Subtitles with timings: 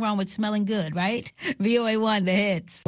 [0.00, 1.30] wrong with smelling good, right?
[1.60, 2.84] VOA1, the hits.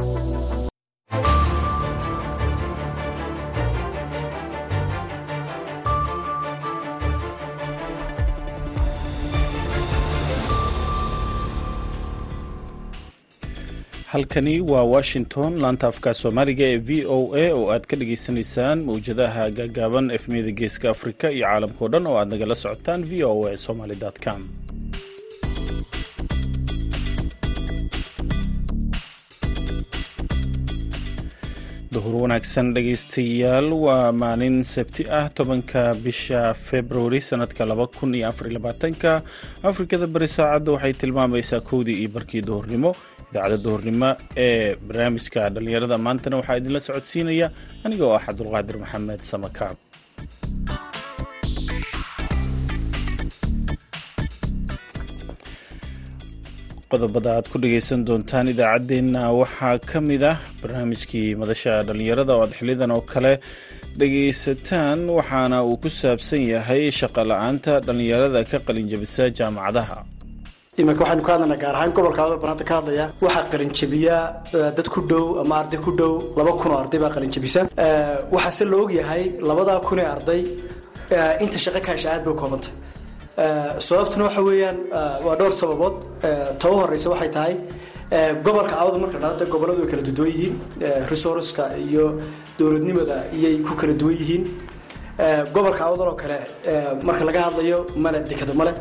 [14.13, 19.45] halkani waa washington laanta afka soomaaliga ee v o a oo aad ka dhagaysanaysaan mawjadaha
[19.59, 23.97] gaagaaban efmiyada geeska afrika iyo caalamkao dhan oo aad nagala socotaan v o a somaly
[24.25, 24.41] com
[31.95, 33.69] duhur wanaagsan dhegaystayaal.
[33.85, 39.13] Waa maalin sabti ah tobanka bisha februari sanadka laba kun iyo afar labaatanka.
[39.71, 42.91] Afrikada bari saacadda waxay tilmaamaysaa kowdii iyo barkii duhurnimo.
[43.31, 44.11] Idaacadda duhurnimo
[44.47, 47.47] ee barnaamijka dhallinyarada maantana waxaa idinla socodsiinaya
[47.85, 49.77] aniga oo ah cabdulqaadir maxamed samakaab
[56.93, 62.53] qodobada aad ku dhagaysan doontaan idaacaddeenna waxaa ka mid ah barnaamijkii madasha dhallinyarada oo aad
[62.59, 63.33] xilidan oo kale
[64.01, 69.99] dhagaysataan waxaana uu ku saabsan yahay shaqo la'aanta dhallinyarada ka qalinjabisa jaamacadaha.
[70.81, 74.17] Iminka waxaynu ka hadlaynaa gaar ahaan gobolka adoo banaanta ka hadlaya waxaa qalinjabiya
[74.77, 77.61] dad ku dhow ama arday ku dhow laba kun oo arday baa qalinjabisa
[78.35, 80.41] waxaase la ogyahay labadaa kun ee arday
[81.45, 82.73] inta shaqo ka aad bay u koobantay
[83.37, 84.79] sababtuna waxa weeyaan
[85.27, 85.95] waa dhowr sababood.
[86.61, 87.55] Ta u horeysa waxay tahay
[88.45, 90.55] gobolka awda marka dhada goboladu way kala duwan yihiin.
[91.11, 92.21] Resourceka iyo
[92.59, 94.45] dowladnimada iyay ku kala duwan yihiin.
[95.55, 96.39] Gobolka awdal oo kale
[97.03, 98.73] marka laga hadlayo male dekado male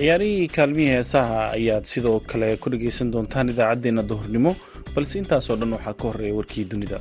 [0.00, 4.52] ciyaarihii kaalmihii heesaha ayaad sidoo kale ku dhagaysan doontaan idaacaddeenna duhurnimo
[4.94, 6.98] balse intaasoo dhan waxaa ka horreeya warkii dunida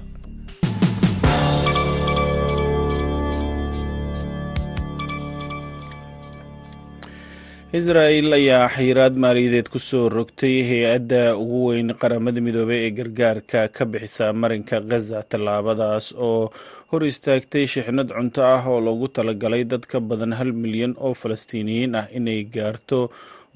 [7.78, 13.84] israel ayaa xayiraad maaliyadeed ku soo rogtay hay'adda ugu weyn qaramada midoobey ee gargaarka ka
[13.92, 16.50] bixisa marinka khaza tallaabadaas oo
[16.92, 21.94] hor istaagtay shixnad cunto ah oo loogu talagalay dad ka badan hal milyan oo falastiiniyiin
[22.02, 23.00] ah inay gaarto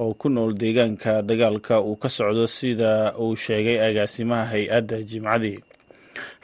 [0.01, 2.91] oo ku nool deegaanka dagaalka uu ka socdo sida
[3.23, 5.57] uu sheegay agaasimaha hay'adda jimcadii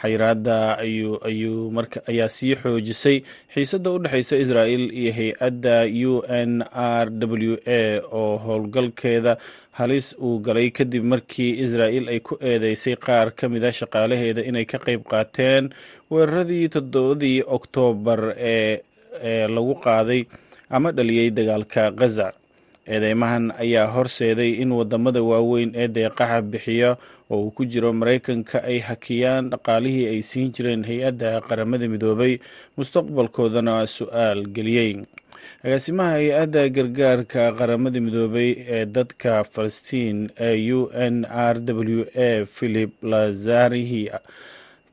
[0.02, 3.18] xayiraada ayaa sii xoojisay.
[3.53, 5.75] Xiisadda u dhexeysa israel iyo hay'adda
[6.12, 7.81] u n r w a
[8.12, 9.38] oo howlgalkeeda
[9.79, 14.66] halis uu galay kadib markii israel ay ku eedeysay qaar ka mid a shaqaalaheeda inay
[14.72, 15.69] ka qeyb qaateen
[16.12, 20.22] weeraradii toddobadii oktoobar ee lagu qaaday
[20.69, 22.28] ama dhaliyey dagaalka khaza
[22.88, 26.97] eedeymahan ayaa horseeday in waddamada waaweyn ee deeqaha bixiya
[27.29, 32.34] oo uu ku jiro maraykanka ay hakiyaan dhaqaalihii ay siin jireen hay'adda qaramada midoobay
[32.78, 34.91] mustaqbalkoodana su'aal geliyey.
[35.63, 42.91] Agaasimaha hay'adda gargaarka qaramada midoobay ee dadka falastiin ee u n r w a philip
[43.03, 44.03] lazarihi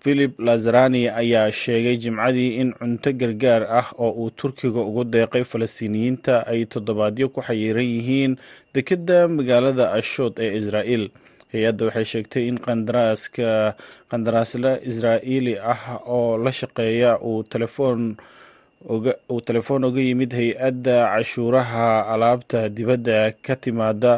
[0.03, 6.47] philip lazarani ayaa sheegay jimcadii in cunto gargaar ah oo uu turkiga ugu deeqay falastiiniyiinta
[6.47, 8.37] ay toddobaadyo ku xayiran yihiin
[8.75, 11.05] dekedda magaalada ashood ee israel
[11.53, 13.51] hay'adda waxay sheegtay in qandaraaska
[14.11, 15.83] qandaraasla israa'iili ah
[16.17, 18.01] oo la shaqeeya uu telefoon
[19.33, 24.13] uu telefoon oga yimid hay'adda cashuuraha alaabta dibadda ka timaada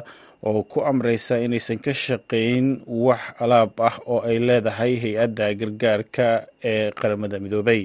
[0.49, 6.29] oo ku amreysa inaysan ka shaqeyn wax alaab ah oo ay leedahay hay'adda gargaarka
[6.73, 7.83] ee qaramada midoobay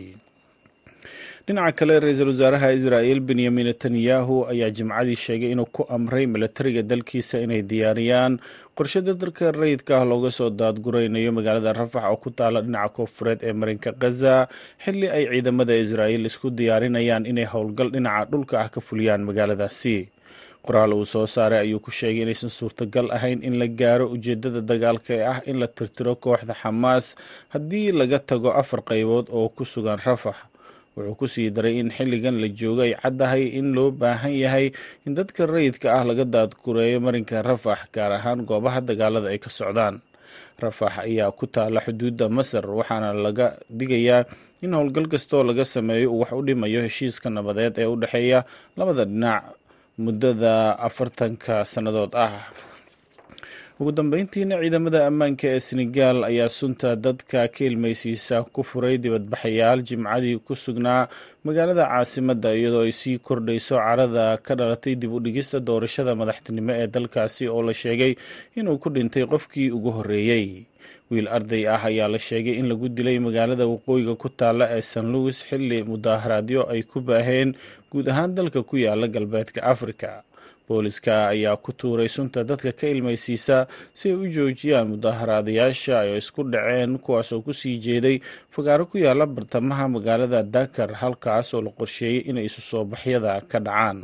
[1.48, 7.38] dhinaca kale ra'iisul wasaaraha israel benyamin netanyahu ayaa jimcadii sheegay inuu ku amray milatariga dalkiisa
[7.46, 8.40] inay diyaariyaan.
[8.78, 13.54] Qorshada dalka rayidka ah looga soo daadguraynayo magaalada rafax oo ku taala dhinaca koofureed ee
[13.54, 14.48] marinka khaza
[14.84, 19.98] xilli ay ciidamada israel isku diyaarinayaan inay howlgal dhinaca dhulka ah ka fuliyaan magaaladaasi.
[20.64, 25.12] Qoraal uu soo saaray ayuu ku sheegay inaysan suurtagal ahayn in la gaaro ujeedada dagaalka
[25.20, 27.06] ee ah in la tirtiro kooxda xamaas
[27.54, 30.38] haddii laga tago afar qaybood oo ku sugan rafax
[30.96, 34.66] wuxuu ku sii daray in xilligan la joogo ay caddahay in loo baahan yahay
[35.06, 39.96] in dadka rayidka ah laga daadgureeyo marinka rafax gaar ahaan goobaha dagaalada ay ka socdaan.
[40.64, 43.48] Rafax ayaa ku taala xuduudda masar waxaana laga
[43.80, 44.22] digayaa
[44.66, 48.40] in howlgal kastoo laga sameeyo uu wax u dhimayo heshiiska nabadeed ee u dhexeeya
[48.78, 49.44] labada dhinac
[50.04, 50.54] muddada
[50.88, 52.34] afartanka sannadood ah
[53.80, 60.38] ugu dambeyntiina ciidamada ammaanka ee senegaal ayaa sunta dadka ka ilmaysiisa ku furay dibadbaxayaal jimcadii
[60.48, 61.08] ku sugnaa
[61.46, 66.88] magaalada caasimadda iyadoo ay sii kordhayso carada ka dhalatay dib u dhigista doorashada madaxtinimo ee
[66.96, 68.14] dalkaasi oo la sheegay
[68.60, 70.48] inuu ku dhintay qofkii ugu horreeyey
[71.12, 75.06] wiil arday ah ayaa la sheegay in lagu dilay magaalada waqooyiga ku taalla ee san
[75.14, 77.50] louis xilli mudaaharaadyo ay ku baaheen
[77.92, 80.10] guud ahaan dalka ku yaalla galbeedka afrika
[80.68, 83.58] booliska ayaa ku tuuray sunta dadka ka ilmaysiisa
[83.98, 88.18] si ay u joojiyaan mudaharaadayaasha ay isku dhaceen kuwaas oo ku sii jeeday
[88.56, 93.60] fagaaro ku yaalla bartamaha magaalada dakar halkaas oo la qorsheeyey inay isu soo baxyada ka
[93.60, 94.00] dhacaan.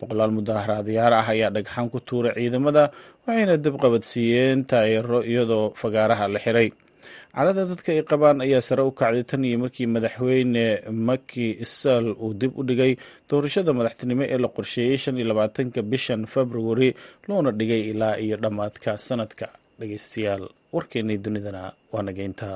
[0.00, 2.84] Boqolaal mudaharaadayaal ah ayaa dhagxaan ku tuuray ciidamada
[3.26, 6.68] waxayna dabqabadsiiyeen taayiro iyadoo fagaaraha la xiray
[7.34, 10.64] carada dadka ay qabaan ayaa sare u kacday tan iyo markii madaxweyne
[11.08, 11.46] maki
[11.78, 12.92] sall uu dib u dhigay
[13.28, 16.88] doorashada madaxtinimo ee la qorsheeyey shan iyo labaatanka bishan februari
[17.28, 19.46] loona dhigay ilaa iyo dhammaadka sanadka.
[19.80, 20.44] Dhegeystayaal
[20.74, 21.62] warkeennii dunidana
[21.92, 22.48] waa nageynta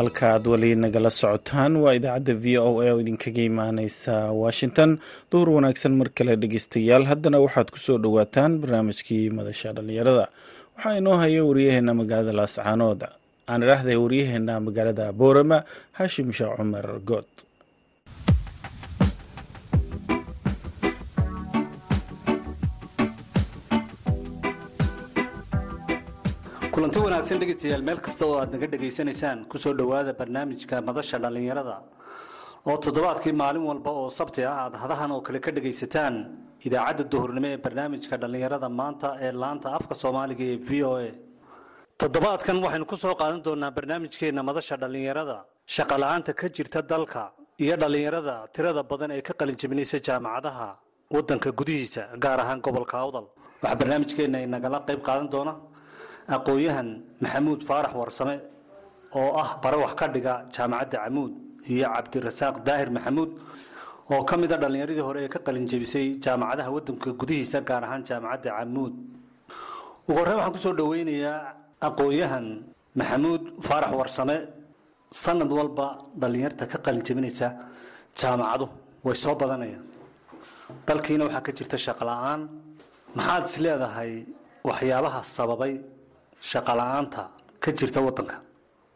[0.00, 1.72] halka aad weli nagala socotaan.
[1.82, 4.90] Waa idaacadda v o a oo idinkaga imaaneysa washington.
[5.30, 7.04] Duhur wanaagsan mar kale dhegeystayaal.
[7.10, 10.26] Haddana waxaad ku soo dhowaataan barnaamijkii madasha dhallinyarada.
[10.76, 13.00] Waxaa inoo haya waryaheena magaalada laascaanood
[13.50, 15.58] aan idhaahday waryaheena magaalada boorama
[15.98, 17.28] haashim sheekh cumar good
[26.80, 31.76] kulanti wanaagsan dhegeystayaal meel kasta oo aad naga dhegaysanaysaan ku soo dhowaada barnaamijka madasha dhallinyarada.
[32.68, 36.14] Oo toddobaadkii maalin walba oo sabti ah aad hadahan oo kale ka dhegaysataan
[36.66, 41.10] idaacadda duhurnimo ee barnaamijka dhallinyarada maanta ee laanta afka soomaaliga ee v o a.
[42.00, 45.36] Toddobaadkan waxaynu ku soo qaadan doonaa barnaamijkeenna madasha dhallinyarada.
[45.74, 47.22] Shaqala-aanta ka jirta dalka
[47.64, 50.68] iyo dhallinyarada tirada badan ee ka qalinjabinaysa jaamacadaha
[51.14, 53.26] waddanka gudihiisa gaar ahaan gobolka awdal.
[53.62, 55.54] Waxaa barnaamijkeenna inagala qayb qaadan doona
[56.36, 56.88] aqoon-yahan
[57.22, 58.36] maxamuud faarax warsame
[59.18, 61.32] oo ah bare wax ka dhiga jaamacadda camuud
[61.72, 63.30] iyo cabdirasaaq daahir maxamuud
[64.12, 68.50] oo ka mid a dhallinyaradii hore ee ka qalinjabisay jaamacadaha waddanka gudihiisa gaar ahaan jaamacadda
[68.58, 68.94] camuud.
[70.08, 71.38] Ugu horreyn waxaan ku soo dhoweynayaa
[71.88, 72.46] aqoon-yahan
[73.00, 74.36] maxamuud faarax warsame.
[75.22, 75.86] Sanad walba
[76.20, 77.48] dhallinyarta ka qalinjabinaysa
[78.20, 78.66] jaamacadu
[79.06, 79.84] way soo badanayaan.
[80.86, 82.40] Dalkiina waxaa ka jirta shaqla-aan
[83.18, 84.12] maxaad is leedahay
[84.68, 85.72] waxyaabaha sababay
[86.50, 87.22] shaqala-aanta
[87.62, 88.36] ka jirta wadanka.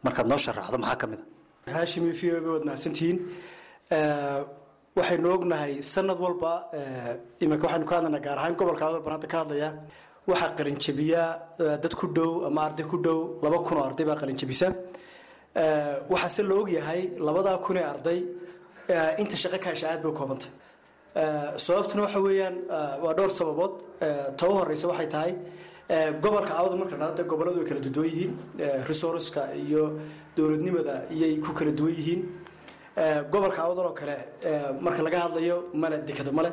[0.05, 1.19] Markaad noo sharaxdo maxaa ka mid
[1.67, 3.17] a haashim v o waad mahadsantihiin
[4.97, 6.51] waxaynu ognahay sanad walba
[7.43, 9.69] iminka waxaynu ka hadlaynaa gaar ahaan gobolka awdal banaanta ka hadlaya
[10.29, 11.29] waxaa qalinjabiyaa
[11.83, 14.67] dad ku dhow ama arday ku dhow laba kun oo arday baa qalinjabisa
[16.13, 18.19] waxaase la ogyahay labadaa kun ee arday
[19.21, 20.51] inta shaqo ka hesha aad bay u koobantay
[21.65, 22.55] sababtuna waxa weeyaan
[23.03, 23.73] waa dhowr sababood.
[24.37, 25.31] Ta u horeysa waxay tahay
[25.89, 28.31] gobolka awda marka dhada goboladu way kala duwan yihiin.
[28.89, 29.99] Resourceka iyo
[30.35, 32.21] dowladnimada iyay ku kala duwan yihiin.
[33.31, 34.17] Gobolka awdal oo kale
[34.81, 36.51] marka laga hadlayo male dekado male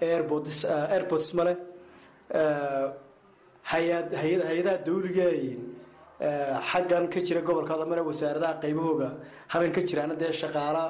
[0.00, 1.56] airports male
[3.72, 5.26] hay'ad hay hay'adaha dawliga
[6.70, 9.08] xaggan ka jira gobolka awdal male wasaaradaha qaybahooga
[9.52, 10.84] halkan ka jiraana dee shaqaala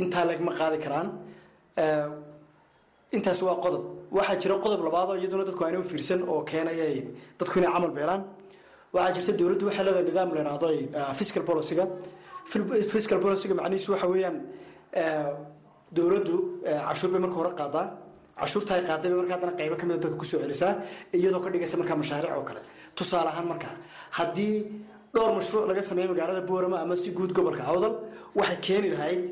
[0.00, 1.08] intaa legma qaadi karaan
[3.16, 3.82] intaas waa qodob.
[4.16, 6.84] Waxaa jira qodob labaadoo iyaduna dadku ayna u fiirsan oo keenaya
[7.38, 8.22] dadku inay camal beelaan.
[8.94, 10.68] Waxaa jirta dowladdu waxay leedahay nidaam la idhaahdo
[11.20, 11.84] fiscal policyga.
[12.92, 14.36] Fiscal policyga macnihiisu waxa weeyaan
[15.96, 16.34] dowladdu
[16.88, 17.84] cashuur bay marka hore qaadaa.
[18.40, 20.72] Cashuurta ay qaaday bay marka haddana qaybo kamida dadka ku soo celisaa
[21.16, 22.60] iyadoo ka dhigaysa markaa mashaariic oo kale.
[22.96, 23.74] Tusaale ahaan markaa
[24.18, 24.54] haddii
[25.14, 27.94] dhowr mashruuc laga sameeyo magaalada boorama ama si guud gobolka awdal
[28.38, 29.22] waxay keeni lahayd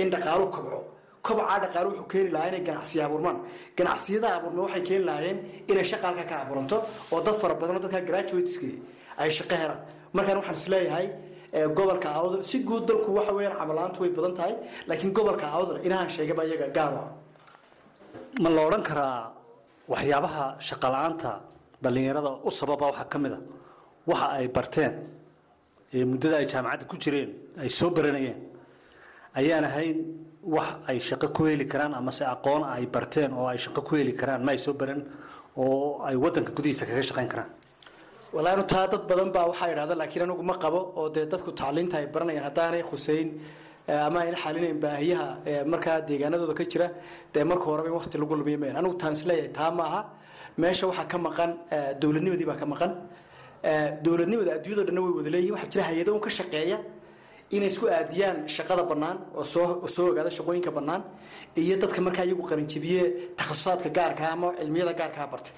[0.00, 0.78] in dhaqaalu kobco
[1.26, 3.36] kobcaa dhaqaale wuxuu keeni lahaa inay ganacsiya abuurmaan.
[3.78, 5.38] Ganacsiyada abuurma waxay keeni lahaayeen
[5.70, 6.76] inay shaqa halka ka abuuranto
[7.12, 8.70] oo dad fara badanoo dadka graduateski
[9.22, 9.80] ay shaqo helaan.
[10.16, 11.06] Markaan waxaan is leeyahay
[11.78, 14.54] gobolka awdal si guud dalku waxa weeyaan camalaantu way badan tahay
[14.88, 17.10] laakiin gobolka awdal inahaan sheegaba iyaga gaaro ah.
[18.42, 19.18] Ma la odhan karaa
[19.92, 21.30] waxyaabaha shaqala-aanta
[21.82, 23.38] dhallinyarada u sababa waxaa ka mid a?
[24.10, 24.92] Waxa ay barteen
[25.96, 27.30] ee muddada ay jaamacadda ku jireen
[27.62, 28.38] ay soo baranayeen
[29.40, 29.96] ayaan ahayn
[30.46, 34.12] wax ay shaqo ku heli karaan amase aqoon ay barteen oo ay shaqo ku heli
[34.12, 35.00] karaan ma soo baran
[35.56, 37.50] oo ay wadanka gudihiisa kaga shaqayn karaan.
[38.34, 41.96] Walaanu taa dad badan baa waxaa idhahda laakiin anigu ma qabo oo dee dadku tacliinta
[41.98, 42.44] ay baranayaan.
[42.48, 43.28] Haddaanay khuseyn
[43.88, 46.88] ama ayna xalinayn baahiyaha markaa deegaanadooda ka jira
[47.32, 50.00] dee marka horeba in waqti lagu lumiya mayan anigu taan is leeyahay taa maaha.
[50.58, 51.50] Meesha waxaa ka maqan
[52.00, 52.90] dowladnimadii baa ka maqan.
[54.04, 56.78] Dowladnimada adduunyado dhanna way wada leeyihiin waxaa jira hay'ado un ka shaqeeya
[57.50, 61.02] inay isku aadiyaan shaqada bannaan oo soo ogaada shaqooyinka bannaan
[61.56, 63.02] iyo dadka markaa iyagu qalinjabiye
[63.38, 65.52] takhasusaadka gaarkaa ama cilmiyada gaarkaa bartay.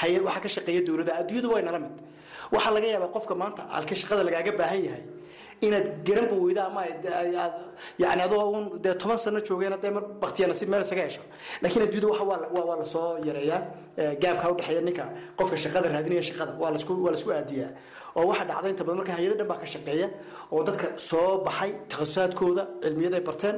[0.00, 1.94] Hay waxaa ka shaqeeya dowladda adduunyadu waa nala mid.
[2.54, 5.04] Waxaa laga yaabaa qofka maanta alka shaqada lagaaga baahan yahay
[5.66, 7.54] inaad garanba weyda ama aad
[8.02, 11.22] yani adoo un dee toban sano joogeen dee mar baktiya nasiib meel isaga hesho.
[11.62, 12.24] Laakiin adduunyada waxa
[12.68, 13.60] waa la soo yareeyaa
[14.22, 15.04] gaabka udhexeeya ninka
[15.38, 17.70] qofka shaqada raadinaya shaqada waa lasku aadiyaa
[18.18, 18.98] oo waxaa dhacda inta badan.
[19.00, 20.06] Marka hay'ada dhan baa ka shaqeeya
[20.54, 23.56] oo dadka soo baxay takhasusaadkooda cilmiyada ay barteen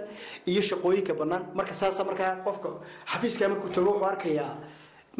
[0.51, 1.43] iyo shaqooyinka bannaan.
[1.59, 2.69] Marka saasa markaa qofka
[3.13, 4.53] xafiiska markuu tago wuxuu arkayaa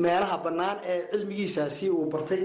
[0.03, 2.43] meelaha bannaan ee cilmigiisaasi uu bartay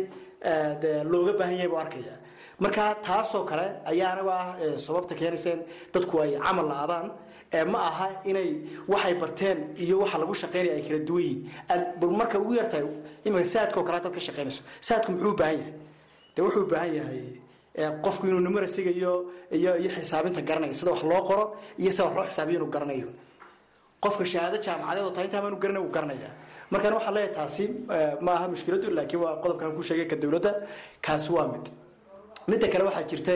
[0.82, 2.16] dee looga baahan yahay buu arkaya
[2.64, 4.46] marka taasoo kale ayaa anagu ah
[4.86, 5.60] sababta keenaysa in
[5.94, 7.08] dadku ay camal la-adaan
[7.74, 8.50] ma aha inay
[8.92, 12.12] waxay barteen iyo waxa lagu shaqeynaya ay kala duwan yihiin.
[12.20, 12.86] Marka ugu yartahay
[13.28, 15.74] imika saadka kale dad ka shaqeynayso saadku muxuu u baahan yahay
[16.36, 17.24] de wuxuu baahan yahay
[18.04, 19.12] qofku inuu numerasiga iyo
[19.52, 21.44] iyo xisaabinta garanayo sida wax loo qoro
[21.82, 23.08] iyo sida wax loo xisaabiyo inuu garanayo.
[24.04, 26.30] Qofka shahaado jaamacadeed oo tahay intaa maanu garanay uu garanaya
[26.72, 27.64] markaan waxaa leeyahay taasi
[28.26, 30.52] ma aha mushkiladu laakiin waa qodobkan ku sheegay ka dowladda
[31.06, 31.66] kaasi waa mid.
[32.50, 33.34] Midda kale waxaa jirta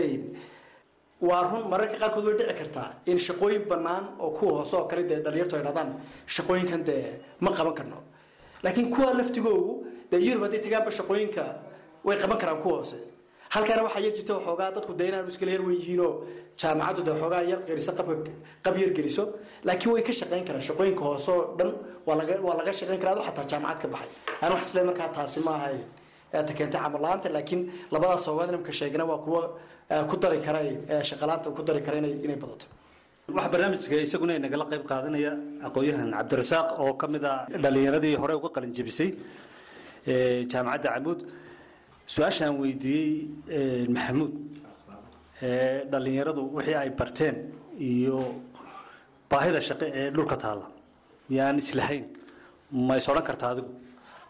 [1.22, 5.04] waa run mararka qaarkood way dhici kartaa in shaqooyin bannaan oo kuwa hoose oo kale
[5.10, 5.90] dee dhalinyartu ay dhadaan
[6.36, 7.98] shaqooyinkan dee ma qaban karno.
[8.64, 9.74] Laakiin kuwa laftigoogu
[10.12, 11.44] dee yurub hadday tagaanba shaqooyinka
[12.08, 12.98] way qaban karaan kuwa hoose.
[13.54, 16.12] Halkaana waxaa yar jirta waxoogaa dadku dee inaan iskala yar wen yihiinoo
[16.62, 17.60] jaamacaddu dee waxoogaa yar
[17.98, 18.32] qabka
[18.66, 19.24] qab yar geliso
[19.68, 20.64] laakiin way ka shaqayn karaan.
[20.70, 21.70] Shaqooyinka hoose oo dhan
[22.08, 24.10] waa laga shaqayn karaa ado xataa jaamacad ka baxay.
[24.42, 25.78] Aan wax isle markaa taasi ma ahay.
[26.32, 27.62] Ta keentay camal la'aanta laakiin
[27.94, 29.42] labadaas sababaad nimka sheegna waa kuwa
[30.10, 30.60] ku dari kara
[31.10, 32.66] shaqalaanta ku dari kara inay badato.
[33.36, 35.32] Waxaa barnaamijka isaguna nagala qayb qaadanaya
[35.68, 39.10] aqoon-yahan cabdirasaaq oo ka mid a dhalinyaradii hore uga qalin jebisay
[40.52, 41.20] jaamacadda camuud
[42.14, 44.34] su'aashaan weydiiyey maxamuud.
[45.92, 47.36] Dhalinyaradu wixii ay barteen
[47.92, 48.18] iyo
[49.32, 50.68] baahida shaqe ee dhulka taalla.
[51.38, 52.04] Yaan islahayn
[52.88, 53.70] ma is odhan karta adigu.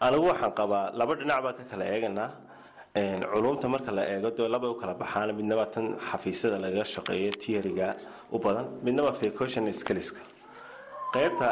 [0.06, 2.30] Anigu waxaan qabaa laba dhinac baan ka kala eeganaa.
[3.32, 5.28] Culumta marka la eego dee labay u kala baxaan.
[5.40, 7.88] Midnaba tan xafiisyada lagaga shaqeeyo tiariga
[8.34, 8.66] u badan.
[8.86, 10.20] Midnaba fecotion skiliska
[11.14, 11.48] qaybta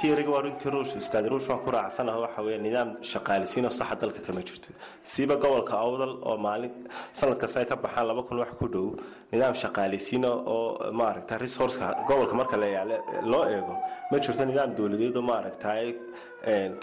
[0.00, 3.96] tiariga waa runtii ruush ustaad ruush waan ku raacsanaho waxa weeye nidaam shaqaalisiin oo saxa
[4.02, 4.68] dalka kama jirto.
[5.02, 6.70] Siiba gobolka awdal oo maalin
[7.12, 8.86] sanad kasta ay ka baxaan laba kun wax ku dhow
[9.32, 12.96] nidaam shaqaalisiin oo maaragta resourceka gobolka marka yaale
[13.32, 13.74] loo eego
[14.10, 15.74] ma jirto nidaam dowladeed oo maaragta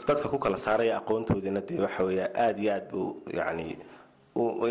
[0.07, 3.07] dadka ku kala saaraya aqoontoodina dee waxa weeye aada iyo aad buu
[3.39, 3.77] yani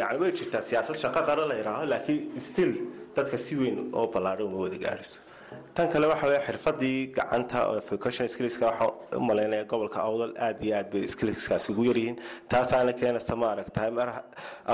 [0.01, 0.61] yani way jirtaa.
[0.63, 2.73] Siyaasad shaqo qara la yidhaaho laakiin still
[3.17, 5.21] dadka si weyn oo ballaadhan uma wada gaadhiso
[5.75, 9.21] tan kale waxa weeye xirfadii gacanta waxaa u
[9.71, 12.17] gobolka awdal aada iyo aad bay skillskaasi ugu yaryihiin
[12.53, 14.09] taasaana keenaysa maaragta mar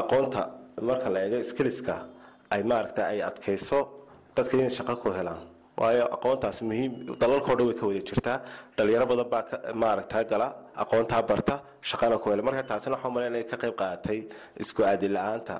[0.01, 0.43] aqoonta
[0.89, 1.95] marka la eego skillska
[2.55, 3.79] ay maaragta ay adkayso
[4.37, 5.41] dadka inay shaqo ku helaan.
[5.81, 8.39] Waayo aqoontaas muhiim dalalkao dhan way ka wada jirtaa.
[8.77, 9.43] Dhalinyaro badan baa
[9.83, 10.49] maaragta gala
[10.83, 11.55] aqoontaa barta
[11.91, 12.43] shaqana ku hela.
[12.49, 14.19] Marka taasina waxaa malayn inay ka qayb qaadatay
[14.63, 15.57] isku aadi la'aanta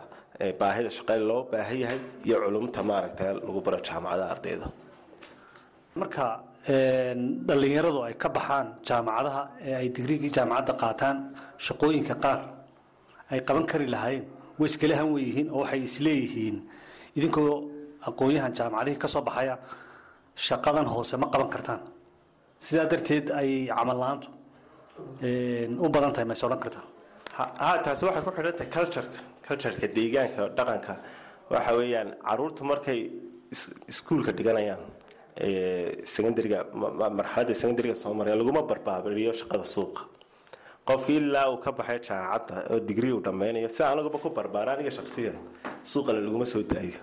[0.61, 4.67] baahida shaqe loo baahan yahay iyo culumta maaragta lagu baro jaamacadaha ardayda
[6.01, 6.27] marka
[7.49, 11.17] dhalinyaradu ay ka baxaan jaamacadaha ee ay digriigii jaamacadda qaataan
[11.67, 12.41] shaqooyinka qaar
[13.33, 14.25] ay qaban kari lahaayeen
[14.59, 16.57] way iskala han weyihiin oo waxay isleeyihiin
[17.19, 17.51] idinkoo
[18.09, 19.55] aqoon-yahan jaamacadihii ka baxaya
[20.47, 21.81] shaqadan hoose ma qaban kartaan
[22.67, 24.29] sidaa darteed ay camal la'aantu
[25.85, 26.87] u badan tahay ma odhan kartaan
[27.37, 30.95] ha taasi waxay ku xidhantahay cultureka cultureka deegaanka dhaqanka
[31.53, 33.01] waxa weeyaan caruurtu markay
[33.93, 34.83] iskuulka dhiganayaan
[35.37, 36.65] secondariga
[37.19, 40.03] marxaladda secondariga soo laguma barbaabiriyo shaqada suuqa.
[40.87, 44.91] Qofkii ilaa uu ka baxay jaamacadda oo digrii uu dhammaynayo si anaguba ku barbaara aniga
[44.91, 45.37] shaksiyan
[45.83, 47.01] suuqana laguma soo daayo.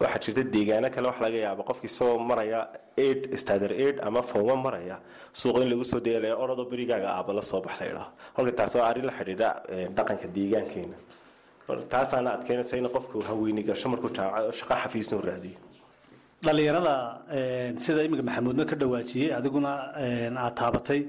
[0.00, 2.68] Waxaa jirta deegaano kale wax laga yaaba qofki isagoo maraya
[2.98, 4.96] aid stader aid ama fooma maraya
[5.32, 8.74] suuqa in lagu soo dayalaya orodoo berigaaga aaba la soo bax la idhaho halka taas
[8.74, 9.48] waa arrin la xidhiidha
[9.96, 10.96] dhaqanka deegaankeena.
[11.92, 15.58] Taasaana adkeynaysa in qofku haweyni gasho markuu jaamacad shaqo xafiisnu raadiyo
[16.44, 16.94] dhalinyarada
[17.84, 19.72] sida iminka maxamuudna ka dhawaajiyey adiguna
[20.44, 21.00] aad taabatay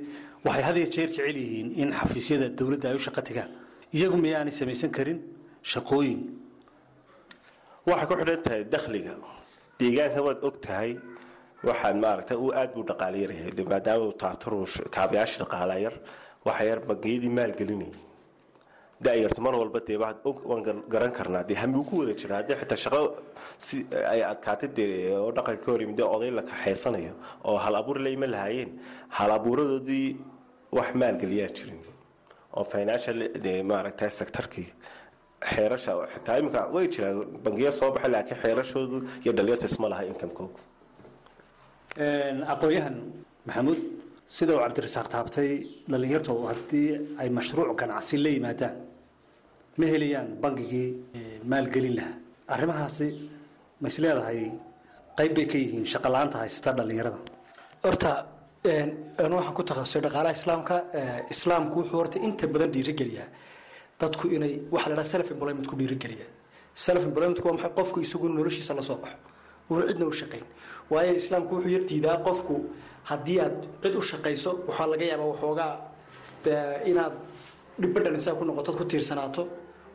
[0.46, 3.50] waxay had iyo jeer jecel yihiin in xafiisyada dowladda ay u shaqo tagaan.
[3.96, 5.20] Iyagu miyaanay samaysan karin?
[5.72, 6.20] Shaqooyin.
[7.90, 9.14] Waxay ku xidhan tahay dakhliga.
[9.80, 10.92] Deegaanka waad og tahay.
[11.68, 15.96] Waxaan maaragta uu aad buu dhaqaala yaryahay maadaama uu taabtaruush kaabayaasha dhaqaala yar
[16.48, 17.94] waxa yar bangiyadii maalgelinayay
[19.06, 20.62] da-yartu mar walba dee waan
[20.94, 23.02] garan karnaa dee hami ku wada jira haddii xitaa shaqo
[23.68, 23.76] si
[24.14, 24.70] ay adkaatay
[25.24, 27.14] oo dhaqanka ka hor yimid oday la kaxaysanayo
[27.50, 28.72] oo hal abuur layma lahaayeen
[29.18, 30.08] hal abuuradoodii
[30.78, 31.80] wax maalgeliyaa jirin
[32.58, 34.70] oo financial dee maaragta sectorkii
[35.54, 40.58] xeerasha xitaa iminka way jiraan bangiya soo baxay laakiin xeerashoodu iyo dhalinyarta isma laha inkamkoogu
[42.54, 42.96] aqoon-yahan
[43.48, 43.80] maxamuud
[44.38, 45.50] sida uu cabdirasaaq taabtay
[45.92, 46.90] dhalinyartu haddii
[47.22, 48.76] ay mashruuc ganacsi la yimaadaan
[49.80, 50.90] ma helayaan bangigii
[51.52, 52.16] maalgelin lahaa.
[52.54, 53.08] Arrimahaasi
[53.82, 54.40] ma leedahay
[55.18, 57.20] qayb bay ka yihiin shaqa la'aanta haysata dhallinyarada.
[57.86, 58.12] Horta
[58.64, 60.76] waxaan ku takhasusay dhaqaalaha islaamka
[61.34, 63.28] islaamku wuxuu horta inta badan dhiirigeliyaa
[64.02, 66.26] dadku inay waxa la dhaha self employment ku dhiirigeliya
[66.86, 67.72] self employment waa maxay?
[67.78, 69.18] Qofku isagu noloshiisa la baxo.
[69.70, 70.46] Uuna cidna u shaqayn
[70.92, 71.84] waayo islaamku wuxuu yar
[72.28, 72.56] qofku
[73.10, 75.74] haddii aad cid u shaqayso waxaa laga yaabaa waxoogaa
[76.92, 77.14] inaad
[77.82, 79.42] dhibadhan isaga ku noqotood ku tiirsanaato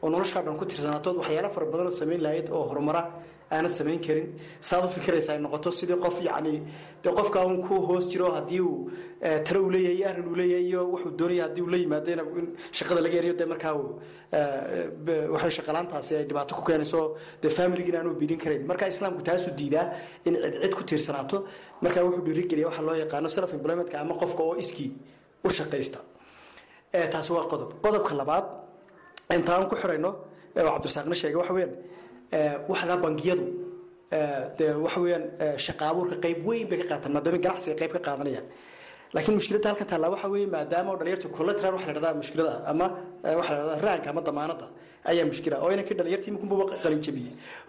[0.07, 3.03] oo noloshaa dhan ku tiirsanaato waxyaala fara badan oo samayn lahayd oo horumara
[3.51, 4.29] aanad samayn karin.
[4.69, 6.55] Saad u fikiraysa ay noqoto sidii qof yacni
[7.03, 8.91] dee qofka un ku hoos jiro haddii uu
[9.47, 12.47] tale uu leeyahay iyo arrin uu leeyahay iyo wuxuu doonaya haddii uu la yimaado in
[12.79, 13.91] shaqada laga eriyo dee markaa uu
[15.35, 17.01] waxay shaqalaantaasi ay dhibaato ku keenayso
[17.43, 18.63] dee familigiina aanu biirin karayn.
[18.71, 19.87] Marka islaamku taasuu diidaa
[20.27, 21.37] in cid ku tiirsanaato
[21.85, 24.91] markaa wuxuu dhiirigeliya waxa loo yaqaano self employmentka ama qofka oo iskii
[25.47, 25.99] u shaqaysta.
[27.13, 27.71] Taasi waa qodob.
[27.85, 28.47] Qodobka labaad
[29.35, 30.11] intaan ku xidhayno
[30.55, 31.73] cabdirasaaqna sheegay waxa weeyaan
[32.71, 33.45] waxa bangiyadu
[34.59, 35.25] dee waxa weeyaan
[35.67, 38.47] shaqa abuurka qayb weyn bay ka qaataan maadaama ganacsiga qayb ka qaadanayaan.
[39.15, 40.99] Laakiin mushkiladda halkan taallaa waxa maadaama oo
[41.37, 42.87] collateral waxa la mushkilada ama
[43.39, 44.67] waxa la raanka ama damaanada
[45.11, 45.57] ayaa mushkila.
[45.63, 46.55] Oo inankii dhalinyartii iminkunba
[46.85, 47.01] qalin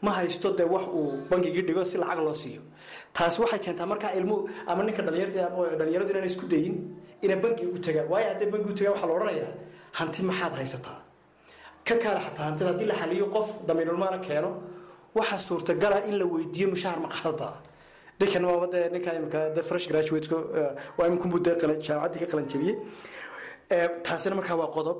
[0.01, 2.61] ma haysto dee wax uu bangigii dhigo si lacag loo siiyo.
[3.13, 4.35] Taasi waxay keentaa markaa ilmu
[4.67, 5.49] ama ninka dhalinyarta
[5.79, 6.75] dhalinyaradu isku dayin
[7.21, 8.07] inay bangiga u tagaan.
[8.11, 9.51] Waayo haddii bangiga u tagaan waxaa la odhanayaa
[9.99, 10.97] hanti maxaad haysataa
[11.87, 14.49] ka kaala xataa hantida haddii la xaliyo qof damiinulmaana keeno
[15.17, 17.49] waxaa suurtagala in la weydiiyo mushahar maqaadada
[18.19, 20.27] ninkan waaba dee ninka imika de fresh graduate
[20.97, 21.53] waa iminkunbuu dee
[21.87, 22.75] jaamacaddii ka qalan jabiyey
[24.05, 24.97] taasina markaa waa qodob.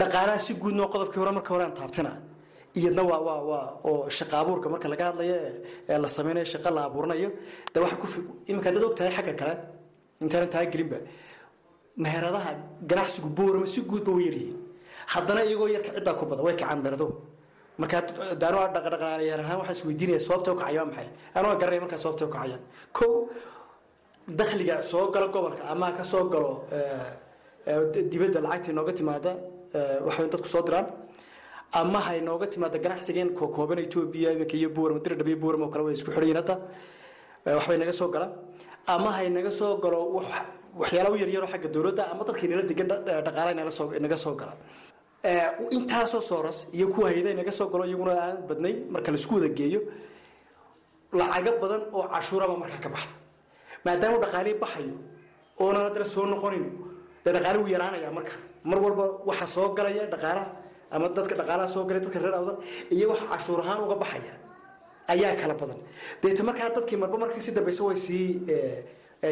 [0.00, 2.12] Dhaqaalaha si guudnoo qodobkii hore marka hore aan taabtina
[2.78, 5.36] iyadna waa waa waa oo shaqa abuurka marka laga hadlayo
[5.90, 7.30] ee la sameynayo shaqa la abuuranayo
[7.74, 8.06] de waxa ku
[8.50, 9.54] iminka dad og tahay xagga kale
[10.22, 10.98] intaanan taa gelinba
[12.04, 12.50] meheradaha
[12.90, 14.56] ganacsigu boorama si guudba way yaryihiin
[15.14, 17.06] haddana iyagoo yarka ciddaa ku way kacaan meherado
[17.80, 18.02] markaa
[24.90, 26.50] soo gala gobolka ama ka galo
[28.12, 29.32] dibadda lacagta inooga timaada
[30.06, 30.86] waxay dadku soo diraan.
[31.80, 34.28] Ama ha inooga timaada ganacsigeen kookooban etoobiya
[37.46, 38.26] oo kale naga soo gala
[38.94, 39.98] ama ha inaga soo galo
[40.80, 41.16] waxyaala u
[41.52, 42.86] xagga dowladda ama dadka inala degan
[43.26, 43.52] dhaqaala
[44.02, 44.54] naga soo gala
[45.70, 49.48] intaasoo sooras iyo kuwa hayada inaga soo galo iyaguna aan badnay marka la isku wada
[49.58, 49.80] geeyo
[51.12, 53.14] lacago badan oo cashuuraba markaa ka baxda.
[53.84, 54.96] Maadaama dhaqaalii baxayo
[55.62, 56.64] oonan haddana soo noqonin
[57.24, 58.32] dee dhaqaali wuu yaraanaya marka.
[58.64, 60.46] Mar walba waxa soo galaya dhaqaalaha
[60.94, 62.56] ama dadka dhaqaalaha soo galay dadka reer awdan
[62.94, 64.34] iyo waxa cashuur ahaan uga baxaya
[65.12, 65.78] ayaa kala badan.
[66.22, 68.24] Deeta markaa dadkii marba marka si dambeysa way sii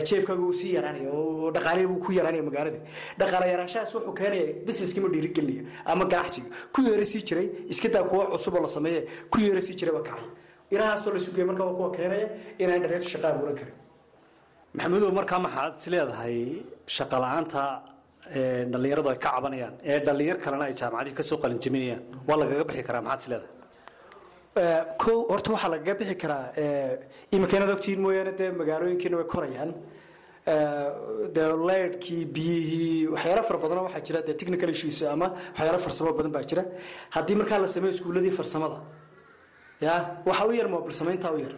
[0.09, 2.83] jeebkaaga sii yaraanaya oo dhaqaalihi ku yaraanaya magaaladii
[3.21, 8.25] dhaqaala yaraanshahaas wuxuu keenaya businesskii ma dhiirigelinaya ama ganacsiga ku yeera jiray iska daa kuwa
[8.33, 9.01] cusub oo la sameeye
[9.33, 10.29] ku yeera sii jiray baa kacaya
[10.75, 12.27] ilahaasoo la sugaya marka waa kuwa keenaya
[12.63, 13.75] inaan dhareertu shaqa abuuran karin
[14.77, 16.37] maxamudow markaa maxaad is leedahay
[16.97, 17.63] shaqa la'aanta
[18.73, 21.39] dhallinyaradu ay ka cabanayaan ee dhallinyar kalena ay jaamacadihii ka soo
[22.29, 23.57] waa lagaga bixi karaa maxaad is leedahay
[24.55, 26.53] ko horta waxaa lagaga bixi karaa
[27.33, 29.71] imika inaad ogtihiin mooyaane dee magaalooyinkiina way korayaan.
[31.35, 36.33] Dee leydhkii biyihii waxyaala fara badanoo waxaa jira dee technical issues ama waxyaala farsamo badan
[36.33, 36.65] baa jira.
[37.11, 38.81] Haddii markaa la sameeyo iskuuladii farsamada
[39.81, 39.95] ya
[40.27, 41.55] waxa u yar moobil samayntaa u yar.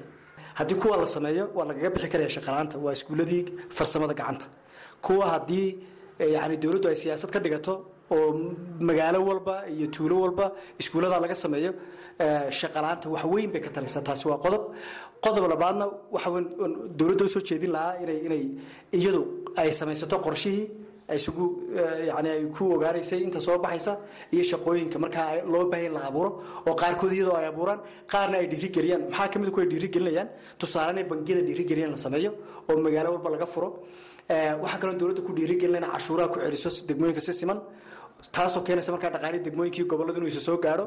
[0.54, 4.46] Haddii kuwa la sameeyo waa lagaga bixi karaya shaqalaanta waa iskuuladii farsamada gacanta.
[5.00, 5.78] Kuwa haddii
[6.18, 8.28] yani dowladdu ay siyaasad ka dhigato oo
[8.88, 10.46] magaalo walba iyo tuulo walba
[10.80, 11.72] iskuullada laga sameeyo
[12.60, 14.02] shaqalaanta wax weyn bay ka taraysaa.
[14.08, 14.62] Taasi waa qodob.
[15.24, 16.28] Qodob labaadna waxa
[16.98, 18.44] dowladda u soo jeedin lahaa inay inay
[18.98, 19.20] iyadu
[19.60, 20.64] ay samaysato qorshihii
[21.18, 21.44] isugu
[22.10, 23.92] yani ay ku ogaanaysay inta soo baxaysa
[24.34, 24.96] iyo shaqooyinka.
[25.04, 26.30] Markaa loo baahan la abuuro
[26.68, 27.80] oo qaarkood iyadoo ay abuuraan
[28.12, 29.02] qaarna ay dhiirigeliyaan.
[29.10, 30.28] Maxaa ka mid kuwa dhiirigelinayaan?
[30.58, 32.30] Tusaale inay bangiyada dhiirigeliyaan la sameeyo
[32.68, 33.68] oo magaalo walba laga furo.
[34.62, 37.58] Waxaa kaloo dowladda ku dhiirigelina cashuuraha ku celiso degmooyinka si siman
[38.36, 40.86] taasoo keenaysa markaa dhaqaalii degmooyinkii gobolladu inuu isa soo gaadho.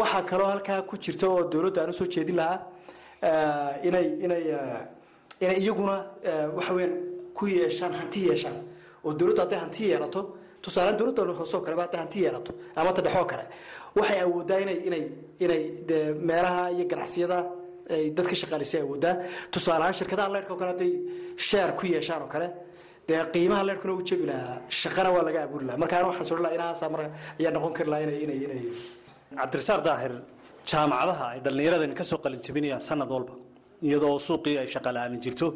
[0.00, 2.58] Waxaa kaloo halkaa ku jirta oo dowladda aan u soo jeedin lahaa
[3.88, 4.44] inay inay
[5.44, 5.96] inay iyaguna
[6.56, 6.94] waxa weyaan
[7.34, 8.56] ku yeeshaan hanti yeeshaan.
[9.04, 10.20] Oo dowladdu hadday hanti yeelato
[10.62, 13.44] tusaalean dowladda hoosoo kaleba hadday hanti yeelato ama ta kale.
[13.96, 15.04] Waxay awooddaa inay inay
[15.44, 15.62] inay
[16.28, 17.38] meelaha iyo ganacsiyada
[17.90, 19.14] ay dadka shaqaalisa awooddaa
[19.52, 20.92] tusaaleahaan shirkadaha leyrhka o kale hadday
[21.36, 22.48] sheer ku yeeshaan oo kale
[23.08, 25.80] dee qiimaha leyrhkuna uu jebi lahaa shaqana waa laga abuuri lahaa.
[25.82, 27.00] Marka ana waxaan sodhan laha inahaasa mar
[27.40, 28.62] ayaa noqon kari lahaa inay inay inay.
[29.38, 30.12] Cabdirasaaq daahir
[30.70, 33.34] jaamacadaha ay dhallinyaradani ka soo qalinjabinayaan sanad walba
[33.86, 35.46] iyadoo suuqii ay shaqa la'aani jirto.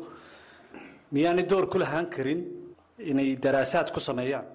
[1.12, 2.40] Miyaanay door ku lahaan karin
[3.10, 4.46] inay daraasaad ku sameeyaan?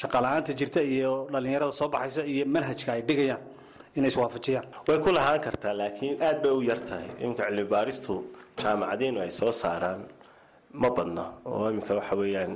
[0.00, 3.42] Shaqa la'aanta jirta iyo dhallinyarada soo baxaysa iyo manhajka ay dhigayaan
[3.98, 4.66] inay iswaafajiyaan?
[4.88, 8.14] Way ku lahaan kartaa laakiin aad bay u yar tahay iminka cilmi baaristu
[8.62, 10.00] jaamacadeenu ay soo saaraan
[10.82, 12.52] ma badna oo iminka waxa weeyaan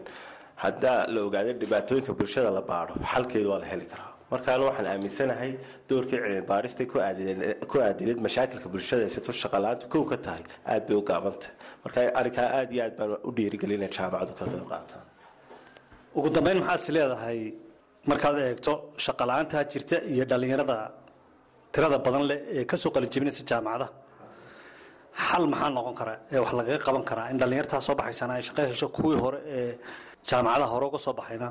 [0.65, 5.51] haddaa la ogaado dhibaatooyinka bulshada la baadho xalkeedu waa la heli karaa markaana waxaan aaminsanahay
[5.89, 6.87] doorkii cilmi baaristay
[7.73, 12.49] ku aadineed mashaakilka bulshada situ shaqalaanta kow ka tahay aad bay u gaabantahay marka arrinkaa
[12.59, 15.05] aad iyo aad baan u dhiirigelina jaamacadu ka qayb qaataan.
[16.19, 17.39] Ugu dambeyn maxaad is leedahay
[18.11, 18.73] markaad eegto
[19.05, 20.77] shaqa la'aantaa jirta iyo dhallinyarada
[21.75, 23.91] tirada badan leh ee ka soo qalijebinaysa jaamacadaha
[25.29, 27.31] xal maxaa noqon karaa ee wax lagaga qaban karaa?
[27.33, 29.79] In dhallinyartaa soo baxaysana ay shaqo hesho kuwii hore ee
[30.29, 31.49] jaamacadaha hore uga soo baxayna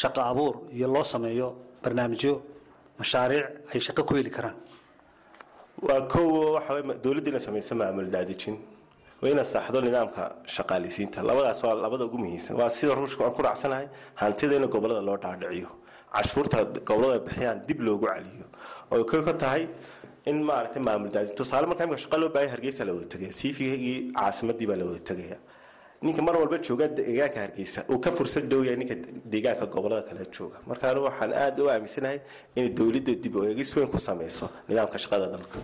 [0.00, 1.48] shaqo abuur iyo loo sameeyo
[1.82, 2.34] barnaamijyo
[2.98, 4.56] mashaariic ay shaqo ku heli karaan.
[5.86, 8.56] Waa kow waxa wey dowladda inay samayso maamul daadejin
[9.22, 10.22] waa inaad saaxdo nidaamka
[10.54, 12.54] shaqaalisiinta labadaas waa labada ugu muhiimsan.
[12.60, 13.86] Waa sida ruushka aan ku raacsanahay
[14.20, 15.68] hantida in gobollada loo dhaadhiciyo.
[16.14, 18.46] Cashuurta gobollada bixiyaan dib loogu celiyo.
[18.92, 19.62] Oo kow ka tahay
[20.30, 24.66] in maaragtay maamul daadejin tusaale imika shaqa loo baahaya hargeysa la wada tegaya siifigii caasimadii
[24.70, 25.38] baa la wada tegaya
[26.06, 28.94] ninka mar walba jooga deegaanka hargeysa uu ka fursad dhow yahay ninka
[29.32, 30.56] deegaanka gobollada kale jooga.
[30.70, 32.18] Markaana waxaan aad u aaminsanahay
[32.56, 35.58] inay dowladda dib u eegis weyn ku sameyso nidaamka shaqada dalka.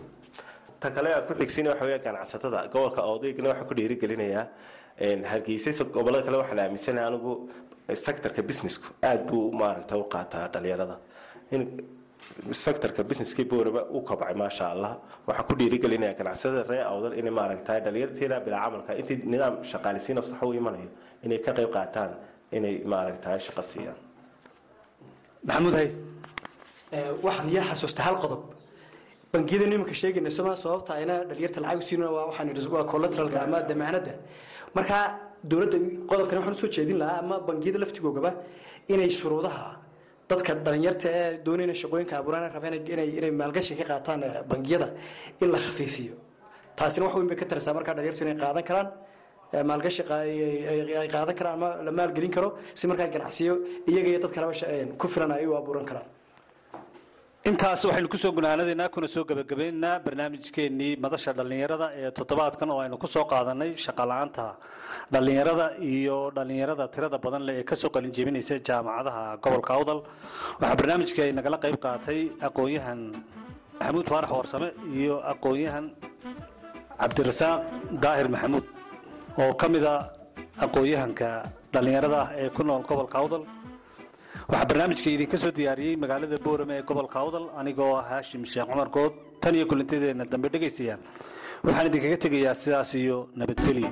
[0.81, 2.59] Ta kale aan ku xigsin waxa weya ganacsatada.
[2.73, 4.45] Gobolka odaygana waxaa ku dhiirigelinayaa
[5.33, 7.33] hargeysa gobollada kale waxaan aaminsanahay anigu
[8.05, 10.97] sectorka businessku aad buu maaragta u qaataa dhalinyarada.
[11.55, 11.63] In
[12.65, 14.93] sectorka businesskii boorama u kobcay maasha allah
[15.29, 18.91] waxaa ku dhiirigelinaya ganacsatada ree awdal inay maaragtahay dhalinyarteena bilaa camalka.
[19.01, 20.89] Intii nidaam shaqaalisiina sax u imanayo
[21.25, 22.11] inay ka qayb qaataan
[22.57, 23.99] inay maaragtahay shaqo siiyaan.
[25.49, 25.89] Maxamuud hay.
[27.27, 28.43] Waxaan yar xasuusta hal qodob.
[29.33, 34.13] Bangiyadanu iminka sheegayna soma sababta ayna dhalinyarta lacag siin waa waxaan collateralka ama damaanada
[34.77, 34.97] marka
[35.51, 35.79] dowladda
[36.11, 38.31] qodobkan waxaan u soo jeedin lahaa ama bangiyada laftigoogaba
[38.93, 39.67] inay shuruudaha
[40.31, 44.89] dadka dhalinyarta ee doonayna shaqooyinka abuuraan rabeen inay maalgashi ka qaataan bangiyada
[45.43, 46.15] in la khafiifiyo.
[46.79, 48.89] Taasina wax weyn bay ka taraysaa markaa dhalinyartu inay qaadan karaan
[49.71, 50.03] maalgashi
[51.03, 53.55] ay qaadan karaan ama la maalgelin karo si markaa ganacsiyo
[53.91, 54.53] iyaga iyo dad kaleba
[55.01, 56.07] ku filan ay u abuuran karaan
[57.47, 62.97] intaas waxaynu ku soo gunaanadaynaa kuna soo gebagabaynaynaa barnaamijkeennii madasha dhallinyarada ee toddobaadkan oo aynu
[63.03, 64.45] ku soo qaadanay shaqala-aanta
[65.13, 70.01] dhallinyarada iyo dhallinyarada tirada badan leh ee ka soo qalin jebinaysa jaamacadaha gobolka awdal
[70.61, 73.01] waxaa barnaamijka ay nagala qayb qaatay aqoon-yahan
[73.81, 74.69] maxamuud faarax warsame
[75.01, 75.85] iyo aqoon-yahan
[77.01, 77.61] cabdirasaaq
[78.05, 78.67] daahir maxamuud
[79.43, 79.95] oo ka mida
[80.67, 81.29] aqoon-yahanka
[81.75, 83.43] dhallinyarada ah ee ku nool gobolka awdal
[84.51, 88.89] waxaa barnaamijka idinka soo diyaariyey magaalada boorame ee gobolka awdal anigoo ah haashim sheekh cumar
[88.97, 90.99] good tan iyo kulantadeena dambe dhegaystayaa
[91.67, 93.91] waxaan idinkaga tegayaa sidaas iyo nabadgelyo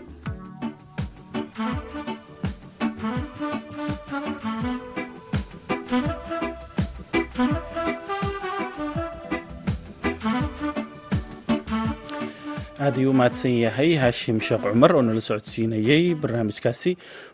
[12.84, 16.90] aad ayuu u yahay haashim sheekh cumar oo nala socodsiinayey barnaamijkaasi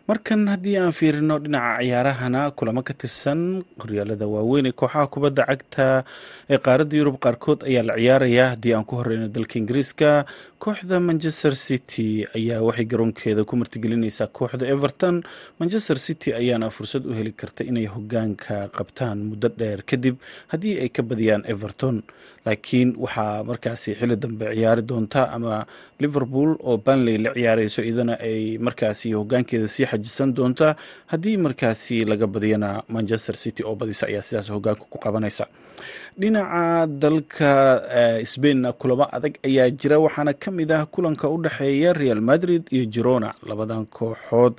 [0.09, 3.41] markan haddii aan fiirino dhinaca ciyaarahana kulamo ka tirsan
[3.83, 5.87] horyaalada waaweyn ee kooxaha kubadda cagta
[6.53, 8.45] ee qaaradda yurub qaarkood ayaa la ciyaaraya.
[8.53, 10.11] Haddii aan ku horeyno dalka ingiriiska
[10.59, 15.23] kooxda manchester city ayaa waxay garoonkeeda ku martigelineysaa kooxda everton.
[15.61, 20.17] Manchester city ayaana fursad u heli karta inay hogaanka qabtaan muddo dheer kadib
[20.53, 22.03] haddii ay ka badiyaan everton.
[22.47, 25.63] Laakiin waxaa markaasi xili dambe ciyaari doonta ama
[26.03, 30.69] liverpool oo banley la ciyaareyso iyadana ay markaasi hogaankeeda sii xajisan doonta.
[31.13, 35.45] Haddii markaasi laga badiyana manchester city oo badisa ayaa sidaas hogaanka ku qabanaysa.
[36.21, 37.51] Dhinaca dalka
[38.33, 42.85] sbainna kulamo adag ayaa jira waxaana ka mid ah kulanka u dhexeeya real madrid iyo
[42.95, 43.35] girona.
[43.49, 44.55] Labadan kooxood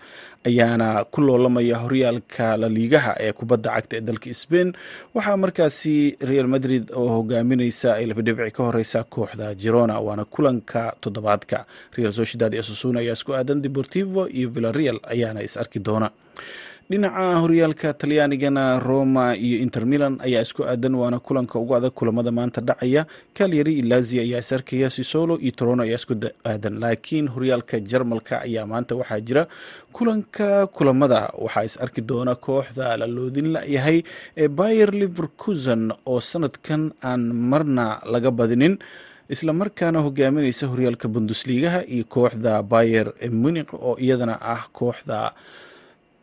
[0.46, 4.70] ayaana ku loolamaya horyaalka laliigaha ee kubadda cagta ee dalka sbain
[5.16, 11.66] waxaa markaasi real madrid oo hogaamineysa ay labadhibci ka horeysa kooxda girona waana kulanka toddobaadka.
[11.98, 16.10] Real sociedad iyo susuna ayaa isku aadan deportivo iyo villareal ayaana is arki doona.
[16.92, 22.32] Dhinaca horyaalka talyaanigana roma iyo inter milan ayaa isku aadan waana kulanka ugu adag kulamada
[22.32, 23.06] maanta dhacaya.
[23.34, 26.14] Calyari iyo lazia ayaa is arkaya sisolo iyo torono ayaa isku
[26.46, 26.76] aadan.
[26.84, 29.44] Laakiin horyaalka jarmalka ayaa maanta waxaa jira.
[29.96, 33.56] Kulanka kulamada waxaa is arki doona kooxda la loodin
[34.38, 38.76] ee bayer liverkusen oo sanadkan aan marna laga badinin
[39.30, 45.34] isla markaana hogaamineysa horyaalka bundusligaha iyo kooxda bayer munich oo iyadana ah kooxda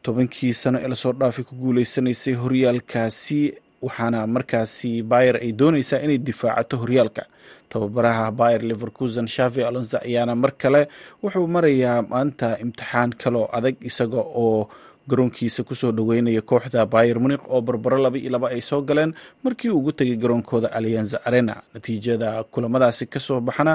[0.02, 3.40] tobankii sano ee la soo dhaafay ku guuleysanaysay horyaalkaasi
[3.82, 7.22] waxaana markaasi bayer ay dooneysaa inay difaacato horyaalka.
[7.68, 10.88] Tababaraha bayer leverkusen shavi alonso ayaana mar kale
[11.22, 14.68] wuxuu marayaa maanta imtixaan kaloo adag isaga oo
[15.10, 19.12] garoonkiisa ku soo dhoweynaya kooxda bayer munik oo barbaro laba iyo laba ay soo galeen
[19.44, 21.54] markii uu ugu tegay garoonkooda alianza arena.
[21.74, 23.74] Natiijada kulamadaasi ka soo baxana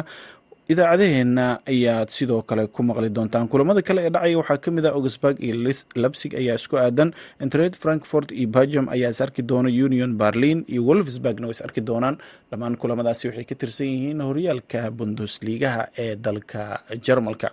[0.73, 3.47] idaacadaheenna ayaad sidoo kale ku maqli doontaan.
[3.47, 5.55] Kulamada kale ee dhacaya waxaa ka mid ah augsburg iyo
[6.03, 7.09] labsig ayaa isku aadan.
[7.43, 9.69] Entred frankfort iyo belgium ayaa is arki doona.
[9.87, 12.17] Union berlin iyo wolfsburgna way is arki doonaan.
[12.49, 16.61] Dhammaan kulamadaasi waxay ka tirsan yihiin horyaalka bundusliigaha ee dalka
[17.05, 17.49] jarmalka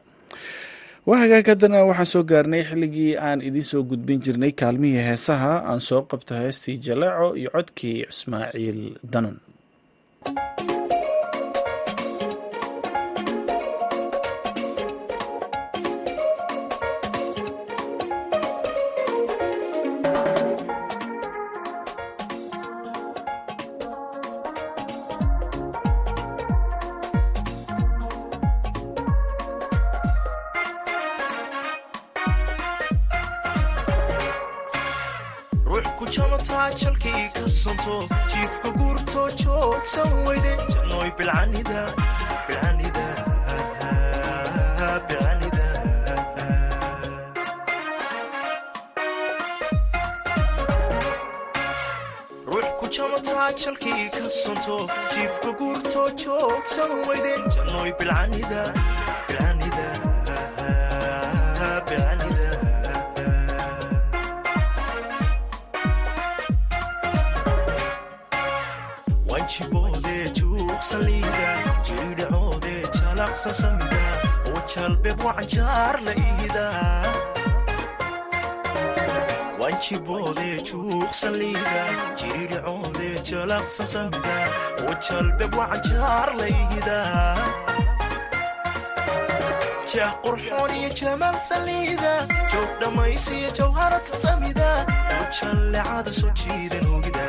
[1.09, 5.81] waa hagaag haddana waxaan soo gaarnay xilligii aan idiin soo gudbin jirnay kaalmihii heesaha aan
[5.88, 8.81] soo qabto heestii jaleeco iyo codkii ismaaciil
[9.12, 9.37] danan
[37.62, 37.96] sonto
[38.33, 41.83] jiifka guurto joogsan weyde jannoy bilcanida
[53.64, 54.77] jalkii ka sonto
[55.14, 57.33] jiifka guurto joogsan weyde
[57.98, 58.62] bilcanida
[59.29, 59.91] bilcanida
[69.53, 71.49] wanjiboode juuqsaliida
[71.87, 74.05] jiidhacoode jalaqsa samida
[74.49, 76.65] oo jalbeb wacanjaar la iida
[79.61, 81.85] wanjiboode juuqsaliida
[82.21, 84.37] jiidhacoode jalaqsa samida
[84.87, 86.99] oo jalbeb wacanjaar la iida
[89.93, 92.15] jah qurxoon iyo jamaal saliida
[92.53, 94.71] joog dhammaysiyo jawharata samida
[95.17, 97.27] oo jallecada soo jiidan ogida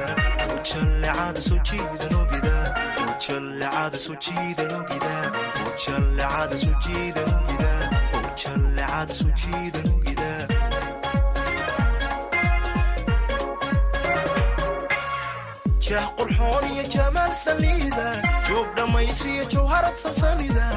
[15.88, 18.08] jah qurxoon iyo jamaal saliida
[18.48, 20.68] joog dhammaysiyo jawharad sasamida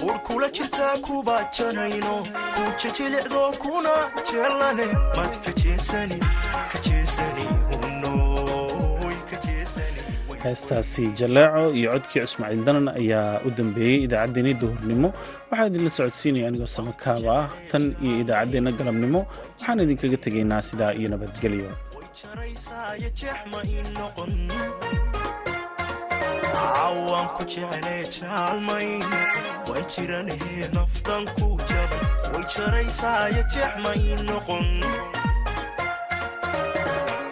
[0.07, 2.15] urkula jirtaa kuba jarayno
[2.55, 3.93] kujaljilicdo kuna
[4.31, 6.17] jeelane mad ka jeesani
[10.43, 15.09] heestaasi jaleeco iyo codkii ismaaciil danan ayaa u dambeeyey idaacaddeenii duhurnimo.
[15.49, 19.21] Waxaa idinla socodsiinaya anigoo samakaaba ah tan iyo idaacaddeenna galabnimo.
[19.57, 21.71] Waxaan idinkaga tegaynaa sidaa iyo nabadgelyo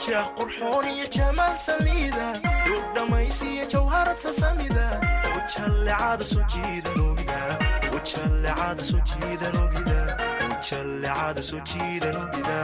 [0.08, 2.28] jah qurxoon iyo jamaal saliida
[2.66, 4.86] duug dhammaysiyo jawharad sasamida
[5.38, 7.40] ujallecada soo jiidan ogida
[7.98, 10.00] ujallecada soo jiidan ogida
[10.56, 12.58] ujallecada soo jiidan ogida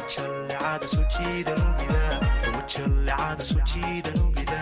[0.00, 2.02] ujallecada soo jiidan ogida
[2.58, 4.60] ujallecada soo jiidan ogida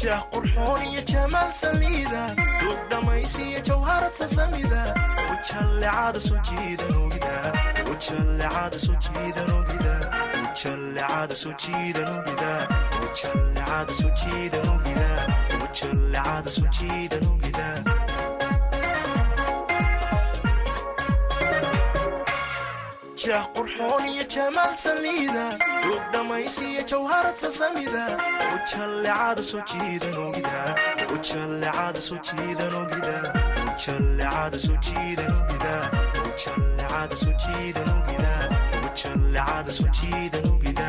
[0.00, 2.22] jah qurxoon iyo jamaal saliida
[3.28, 4.82] dhammaysiyo jawharad sasamida
[23.22, 25.44] jah qurxoon iyo jamaal saliida
[25.84, 28.04] duug dhammaysiyo jawharad sasamida
[28.56, 30.14] ujallecada soo jiidan
[31.12, 33.16] ogida ujallecada soo jiidan ogida
[33.74, 35.74] ujallecada soo jiidan ogida
[36.28, 38.32] ujallecada soo jiidan ogida
[39.00, 40.88] jallecada soo jiidan ogida